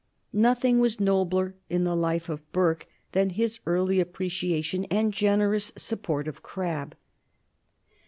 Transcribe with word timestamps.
Nothing 0.33 0.79
was 0.79 0.99
nobler 0.99 1.53
in 1.69 1.83
the 1.83 1.95
life 1.95 2.27
of 2.27 2.51
Burke 2.51 2.87
than 3.11 3.29
his 3.29 3.59
early 3.67 3.99
appreciation 3.99 4.85
and 4.85 5.13
generous 5.13 5.71
support 5.77 6.27
of 6.27 6.41
Crabbe. 6.41 6.95